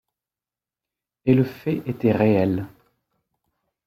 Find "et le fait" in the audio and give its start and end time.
1.27-1.83